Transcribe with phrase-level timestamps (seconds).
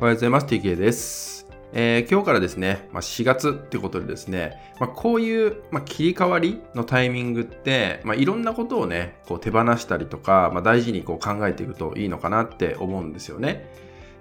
[0.00, 0.46] おはようございます。
[0.46, 1.46] TK です。
[1.74, 13.68] えー今日からですね、まあ、4月ってことでですね、まあ、こういう、まあ、切り替わりのタイミングって、ま、いろんなことをね、こう手放したりとか、ま、大事にこう考えていくといいのかなって思うんですよね。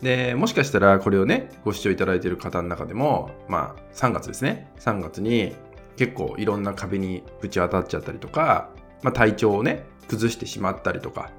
[0.00, 4.72] で、もしかしたらこれをね、ご視聴いただいている方の中でも、まあ、3月ですね。
[4.78, 5.54] 3月に
[5.98, 8.70] 結構いろんな壁にぶち当たっちゃったりとか、
[9.02, 11.32] ま、体調をね、崩してしまったりとか、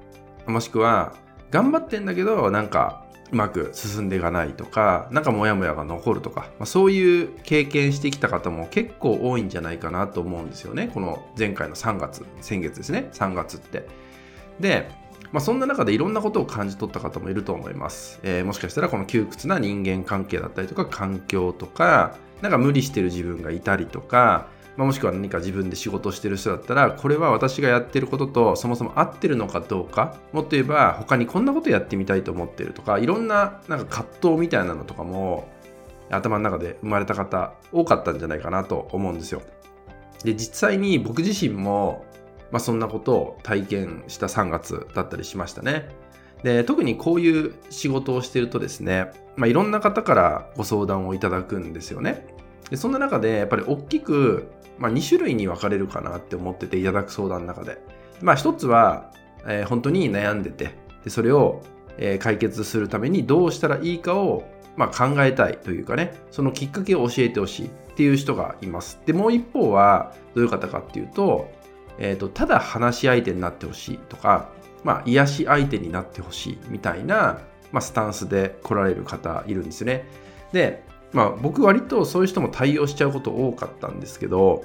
[0.46, 1.16] もしくは、
[1.50, 10.90] 頑張ってんだけど、なんか、うまく進んでいかないとか、なんかモヤモヤが残るとか、まあ、そういう経験してきた方も結構多いんじゃないかなと思うんですよね。
[10.94, 13.86] この前回の3月、先月ですね、3月って。
[14.60, 14.90] で、
[15.32, 18.18] まあ、そんな中でいろんなことを感じ取った方もいると思います。
[18.22, 35.48] えーもしかしたらこの窮屈な人間関係だったりとか環境とか、なんか無理してる自分がいたりとか、まあ、もしくは何か自分で仕事をしてる人だったら、これは私がやってることとそもそも合ってるのかどうか、もっと言えば他にこんなことやってみたいと思ってるとか、いろんななんか葛藤みたいなのとかも
[36.10, 39.42] 頭の中で生まれた方多かったんじゃないかなと思うんですよ。
[40.22, 42.04] で、実際に僕自身も、
[42.52, 45.88] まあ、そんなことを体験した3月だったりしましたね。
[46.44, 52.38] で、特にこういう仕事をしてるとですね、まあ、いろんな方からご相談をいただくんですよね。
[52.70, 57.78] で、そんな中でやっぱり大きく、まあ、2種類に分かれるかなって思ってていただく相談の中で。
[58.20, 59.12] まあ、一つは、
[59.46, 60.70] えー本当に悩んでて、
[61.04, 61.62] でそれを、
[61.98, 64.44] えー解決するためにどうしたらいいかを、
[64.76, 69.00] まあ、考えたいというかね、そのきっかけを教えてほしいっていう人がいます。
[69.06, 71.50] で、もう一方はどういう方かっていうと、
[71.98, 74.50] えーと、ただ話し相手になってほしいとか、
[74.84, 77.40] まあ、癒し相手になってほしいみたいな、
[77.72, 80.06] まあ、スタンスで来られる方いるんですね。
[80.52, 84.64] で、まあ、僕割とそういう人も対応しちゃうこと多かったんですけど、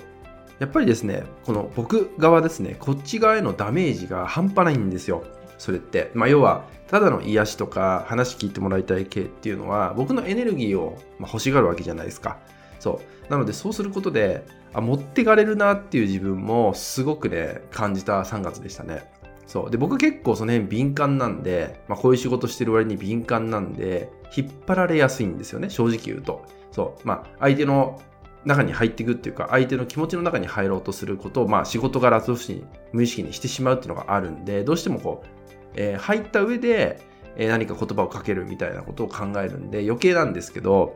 [0.59, 5.23] やっぱりですね、この僕側ですね、こっち側へのダメージが半端ないんですよ。
[5.57, 6.11] それって。
[6.13, 12.37] まあ、要は、ただの癒しとか話聞いてもらいたい系っていうのは、僕のエネルギーを欲しがるわけじゃないですか。
[12.79, 13.31] そう。
[13.31, 19.09] なので、そうすることで、あ、持ってかれるなっていう自分もすごくね、感じた3月でしたね。
[19.45, 19.71] そう。
[19.71, 26.45] で、僕結構その辺敏感なんで、まあ、こういう仕事してる割に敏感なんで、引っ張られやすいんですよね、正直言うと。
[26.71, 27.07] そう。
[27.07, 28.01] まあ、相手の
[28.45, 35.27] 中に入っていくっていうか、相手の気持ちの中に入ろうとすることを、まあ、仕事柄として無意識にしてしまうっていうのがあるんで、どうしてもこう、
[35.75, 36.99] えー入った上で、
[37.35, 40.95] えー何か言葉をかけるみたいなことを考えるんで、余計なんですけど、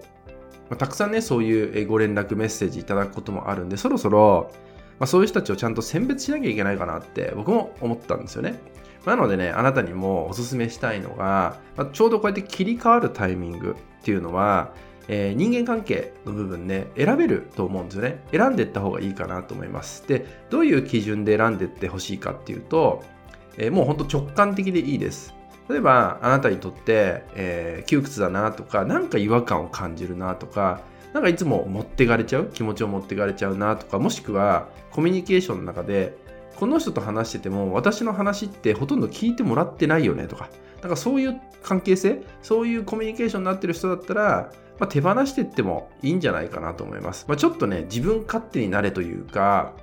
[0.70, 4.52] まあ、たくさんね、そういうご連絡メッセージいただくこともあるんで、そろそろ、
[5.00, 8.60] まあ、そういう人たちをちゃんと選別しなきゃいけないかなって僕も思ったんですよね。
[9.06, 14.74] なのでね、あなたにもおすすめしたいのが、まあ、ちょうどこうやって切り替わるタイミングっていうのは、
[15.08, 18.22] えー人間関係の部分ね、選べると思うんですよね。
[18.32, 20.06] 選んでいった方がいいかなと思います。
[20.08, 23.04] で、どういう基準で選んでいってほしいかっていうと、
[23.58, 25.34] えーもう本当直感的でいいです。
[25.70, 30.82] 例えば、あなたにとって、えー窮屈だなとか、なんか違和感を感じるなとか、
[31.14, 32.50] なんかいつも持ってかれちゃう？
[32.54, 36.16] 気持ちを持ってかれちゃうなとか、もしくはコミュニケーションの中で、
[36.56, 40.50] この人と話してても、私の話ってほとんど聞いてもらってないよねとか、
[40.82, 47.26] なんかそういう関係性、そういうコミュニケーションになってる人だったら、まあ、手放してってもいいんじゃないかなと思います。
[47.28, 49.74] まあ、ちょっとね、自分勝手になれというか、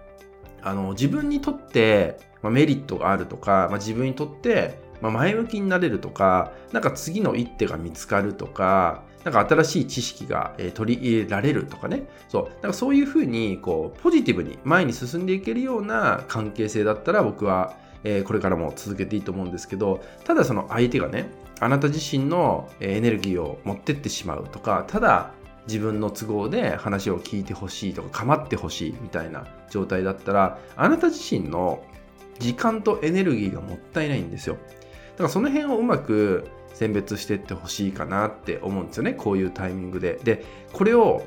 [0.63, 12.09] あの自分にとって、まあ、メリットがあるとか、まあ、自分にとって、まあ、前向きになれるとか、なんか次の一手が見つかるとか、なんか新しい知識が、取り入れられるとかね。
[12.31, 12.45] そう。
[12.63, 21.27] なんかそういうふうに、こう、ポジティブに前に進んでいけるような関係性だったら僕は、えーこれからも続けていいと思うんですけど、ただその相手がね、
[21.61, 25.33] あなた自身のエネルギーを持ってってしまうとか、ただ
[25.67, 31.83] 自分の都合で話を聞いてほしいとか構ってほしいみたいな状態だったらあなた自身の
[32.39, 34.57] 時間とエネルギーがもったいないんですよ
[35.19, 39.13] からその辺をうまく選別していってほしいかなって思うんですよね。
[39.15, 40.19] こういうタイミングで。
[40.25, 41.25] でこれを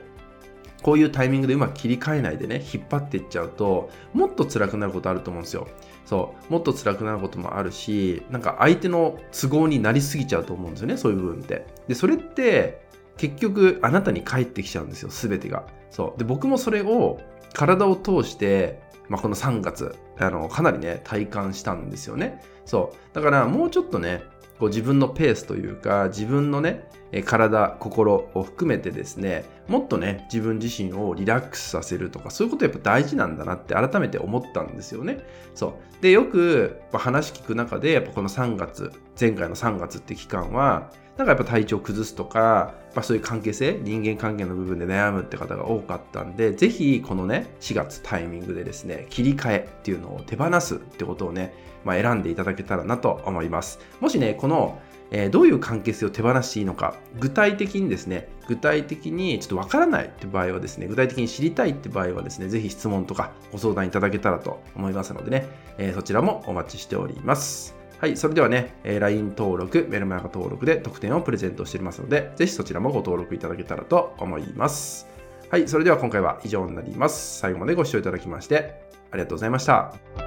[0.84, 5.68] こういうタイミングでうまく切り替えないでね引っ張っていっちゃうともっと辛くなることあると思うんですよ。
[6.06, 6.54] そう。
[6.54, 11.66] もっと辛くなることもあるしなんか相手の都合になりすぎちゃうと思うんですよねそういう部分って。
[11.88, 12.86] でそれって
[13.18, 15.66] 結局あなたに返ってきちゃうんですよ全てが。
[15.90, 16.20] そう。
[16.20, 17.20] で僕もそれを
[17.54, 22.42] 体を通して、まあ、この3月あのかなりね体感したんですよね。
[22.66, 23.16] そう。
[23.16, 24.24] だからもうちょっとね
[24.60, 26.90] こう自分のペースというか自分のね
[27.26, 35.20] 体心を含めてですねもっとね自分自身をリラックスさせるとかそういうことやっぱ大事なんだなって改めて思ったんですよね。
[35.56, 36.02] そう。
[36.02, 51.54] でよく話聞く中でやっぱこの3月前回の3月って期間はなんかやっぱ体調崩すとか、まあ、そういう関係性人間関係の部分で悩むって方が多かったんでぜひこのね4月タイミングでですね切り替えっていうのを手放すってことをね、
[51.84, 54.80] まあ、選んでいただけたらなと思いますもしねこの
[55.10, 65.48] えー、どういう関係性を手放していいのか、具体的にですね、具体的にちょっとわからないって場合はですね、具体的に知りたいって場合はですね、ぜひ質問とかご相談いただけたらと思いますのでね、
[65.78, 67.76] えー、そちらもお待ちしております。
[68.00, 75.08] はい、それではね、え LINE 登録、メルマガ登録で特典をプレゼントしておりますので、ぜひそちらもご登録いただけたらと思います。
[75.50, 77.40] はい、それでは今回は以上になります。
[77.40, 80.27] 最後までご視聴いただきまして、ありがとうございました。